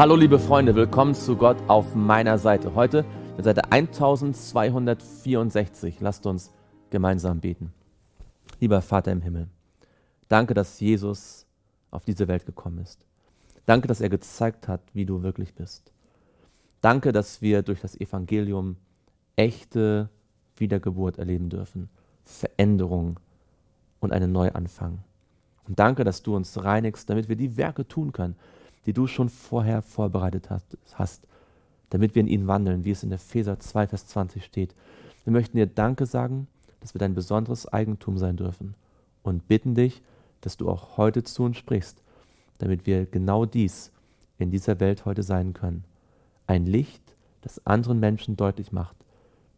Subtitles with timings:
[0.00, 2.74] Hallo liebe Freunde, willkommen zu Gott auf meiner Seite.
[2.74, 3.04] Heute
[3.36, 6.00] mit Seite 1264.
[6.00, 6.50] Lasst uns
[6.88, 7.74] gemeinsam beten.
[8.60, 9.48] Lieber Vater im Himmel,
[10.26, 11.44] danke, dass Jesus
[11.90, 13.04] auf diese Welt gekommen ist.
[13.66, 15.92] Danke, dass er gezeigt hat, wie du wirklich bist.
[16.80, 18.76] Danke, dass wir durch das Evangelium
[19.36, 20.08] echte
[20.56, 21.90] Wiedergeburt erleben dürfen,
[22.24, 23.20] Veränderung
[24.00, 25.00] und einen Neuanfang.
[25.68, 28.36] Und danke, dass du uns reinigst, damit wir die Werke tun können,
[28.86, 30.48] die du schon vorher vorbereitet
[30.94, 31.26] hast,
[31.90, 34.74] damit wir in ihnen wandeln, wie es in Epheser 2, Vers 20 steht.
[35.24, 36.46] Wir möchten dir Danke sagen,
[36.80, 38.74] dass wir dein besonderes Eigentum sein dürfen
[39.22, 40.02] und bitten dich,
[40.40, 42.02] dass du auch heute zu uns sprichst,
[42.58, 43.92] damit wir genau dies
[44.38, 45.84] in dieser Welt heute sein können.
[46.46, 47.02] Ein Licht,
[47.42, 48.96] das anderen Menschen deutlich macht,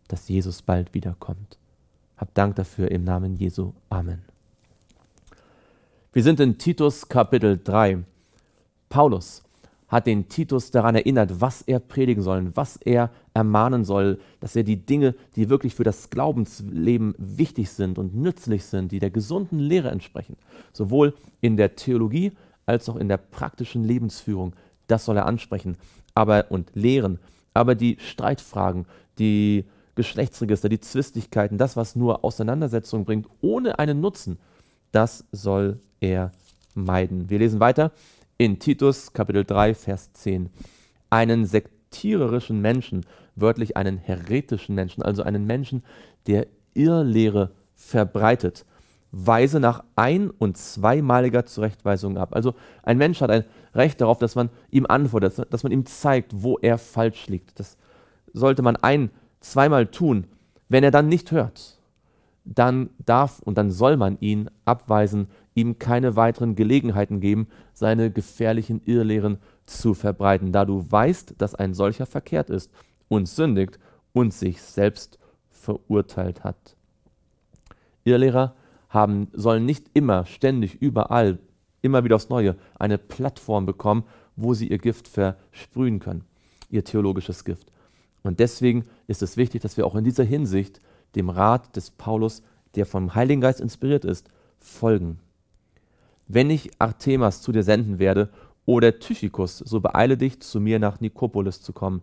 [0.09, 1.59] dass Jesus bald wiederkommt.
[2.17, 3.73] Hab Dank dafür im Namen Jesu.
[3.89, 4.23] Amen.
[6.13, 8.05] Wir sind in Titus Kapitel 3
[8.93, 9.43] Paulus
[9.89, 14.65] hat den Titus daran erinnert, was er predigen soll, was er ermahnen soll, dass er
[14.65, 19.59] die Dinge, die wirklich für das Glaubensleben wichtig sind und nützlich sind, die der gesunden
[19.59, 20.37] Lehre entsprechen,
[20.75, 22.33] sowohl in der Theologie
[22.67, 24.53] als auch in der praktischen Lebensführung,
[24.89, 25.79] das soll er ansprechen
[26.15, 27.19] aber, und lehren.
[27.55, 28.85] Aber die Streitfragen,
[29.19, 34.39] die Geschlechtsregister, die Zwistigkeiten, das, was nur Auseinandersetzungen bringt, ohne einen Nutzen,
[34.91, 36.31] das soll er
[36.75, 37.31] meiden.
[37.31, 37.93] Wir lesen weiter
[38.43, 40.51] in Titus Kapitel 3, Vers 10
[41.11, 45.85] einen sektiererischen Menschen, wörtlich einen heretischen Menschen, also einen Menschen,
[46.27, 48.67] der Irrlehre verbreitet,
[49.13, 52.35] weise nach ein- und zweimaliger Zurechtweisung ab.
[52.35, 53.45] Also ein Mensch hat ein
[53.77, 57.61] Recht darauf, dass man ihm antwortet, dass man ihm zeigt, wo er falsch liegt.
[57.61, 57.77] Das
[58.33, 60.27] sollte man ein-, zweimal tun.
[60.69, 61.79] Wenn er dann nicht hört,
[62.45, 68.81] dann darf und dann soll man ihn abweisen, ihm keine weiteren Gelegenheiten geben, seine gefährlichen
[68.85, 72.71] Irrlehren zu verbreiten, da du weißt, dass ein solcher verkehrt ist
[73.09, 73.79] und sündigt
[74.13, 75.19] und sich selbst
[75.51, 76.77] verurteilt hat.
[78.05, 78.55] Irrlehrer
[78.89, 81.39] haben, sollen nicht immer, ständig, überall,
[81.83, 84.05] immer wieder aufs Neue eine Plattform bekommen,
[84.37, 86.25] wo sie ihr Gift versprühen können,
[86.71, 87.73] ihr theologisches Gift.
[88.23, 90.81] Und deswegen ist es wichtig, dass wir auch in dieser Hinsicht
[91.15, 92.43] dem Rat des Paulus,
[92.75, 95.19] der vom Heiligen Geist inspiriert ist, folgen.
[96.29, 98.31] Wenn ich Artemas zu dir senden werde
[98.65, 102.03] oder Tychikus, so beeile dich, zu mir nach Nikopolis zu kommen,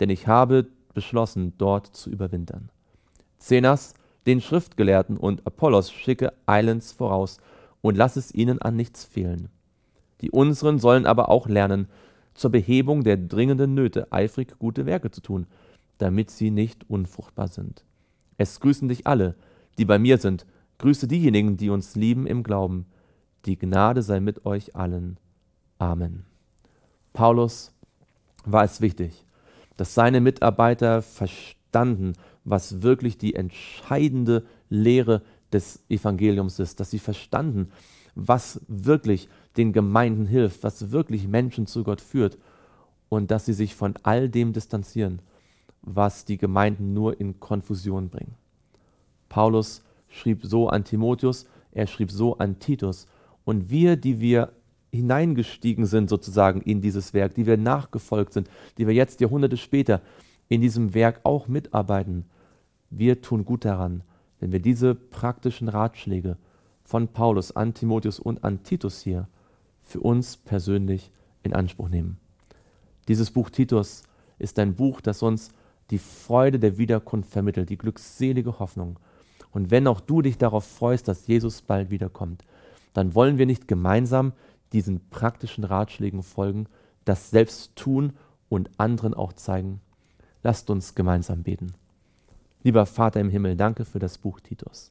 [0.00, 2.70] denn ich habe beschlossen, dort zu überwintern.
[3.38, 3.94] Zenas,
[4.26, 7.38] den Schriftgelehrten und Apollos schicke eilends voraus
[7.80, 9.48] und lass es ihnen an nichts fehlen.
[10.20, 11.88] Die unseren sollen aber auch lernen,
[12.34, 15.46] zur Behebung der dringenden Nöte eifrig gute Werke zu tun,
[15.98, 17.84] damit sie nicht unfruchtbar sind.
[18.36, 19.34] Es grüßen dich alle,
[19.78, 20.46] die bei mir sind.
[20.78, 22.86] Grüße diejenigen, die uns lieben im Glauben.
[23.46, 25.18] Die Gnade sei mit euch allen.
[25.78, 26.24] Amen.
[27.12, 27.72] Paulus
[28.44, 29.24] war es wichtig,
[29.76, 35.22] dass seine Mitarbeiter verstanden, was wirklich die entscheidende Lehre
[35.52, 37.70] des Evangeliums ist, dass sie verstanden,
[38.14, 42.38] was wirklich den Gemeinden hilft, was wirklich Menschen zu Gott führt
[43.08, 45.20] und dass sie sich von all dem distanzieren,
[45.82, 48.34] was die Gemeinden nur in Konfusion bringen.
[49.28, 53.06] Paulus schrieb so an Timotheus, er schrieb so an Titus.
[53.48, 54.52] Und wir, die wir
[54.92, 60.02] hineingestiegen sind sozusagen in dieses Werk, die wir nachgefolgt sind, die wir jetzt Jahrhunderte später
[60.50, 62.26] in diesem Werk auch mitarbeiten,
[62.90, 64.02] wir tun gut daran,
[64.38, 66.36] wenn wir diese praktischen Ratschläge
[66.84, 69.28] von Paulus an Timotheus und an Titus hier
[69.80, 71.10] für uns persönlich
[71.42, 72.18] in Anspruch nehmen.
[73.08, 74.02] Dieses Buch Titus
[74.38, 75.52] ist ein Buch, das uns
[75.88, 78.98] die Freude der Wiederkunft vermittelt, die glückselige Hoffnung.
[79.52, 82.44] Und wenn auch du dich darauf freust, dass Jesus bald wiederkommt,
[82.98, 84.32] dann wollen wir nicht gemeinsam
[84.72, 86.66] diesen praktischen Ratschlägen folgen,
[87.04, 88.14] das selbst tun
[88.48, 89.80] und anderen auch zeigen.
[90.42, 91.74] Lasst uns gemeinsam beten.
[92.64, 94.90] Lieber Vater im Himmel, danke für das Buch Titus.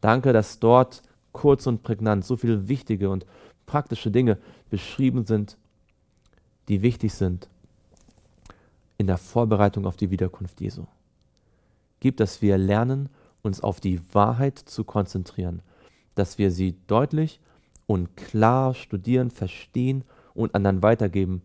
[0.00, 3.26] Danke, dass dort kurz und prägnant so viele wichtige und
[3.66, 4.38] praktische Dinge
[4.70, 5.56] beschrieben sind,
[6.68, 7.48] die wichtig sind
[8.96, 10.84] in der Vorbereitung auf die Wiederkunft Jesu.
[11.98, 13.08] Gib, dass wir lernen,
[13.42, 15.62] uns auf die Wahrheit zu konzentrieren,
[16.18, 17.40] dass wir sie deutlich
[17.86, 20.04] und klar studieren, verstehen
[20.34, 21.42] und anderen weitergeben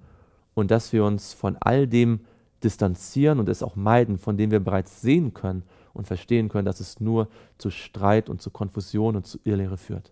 [0.56, 2.22] und dass wir uns von all dem
[2.64, 6.80] distanzieren und es auch meiden, von dem wir bereits sehen können und verstehen können, dass
[6.80, 7.28] es nur
[7.58, 10.12] zu Streit und zu Konfusion und zu Irrlehre führt.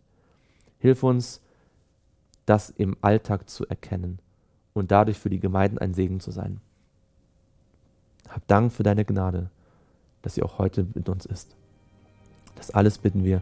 [0.80, 1.42] Hilf uns,
[2.46, 4.20] das im Alltag zu erkennen
[4.74, 6.60] und dadurch für die Gemeinden ein Segen zu sein.
[8.30, 9.50] Hab Dank für deine Gnade,
[10.22, 11.56] dass sie auch heute mit uns ist.
[12.56, 13.42] Das alles bitten wir